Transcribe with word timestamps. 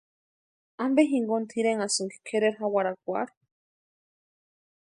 ¿Ampe 0.85 1.01
jinkoni 1.11 1.45
tʼirenhasïnki 1.49 2.17
kʼereri 2.27 2.57
jawarakwarhu? 2.59 3.39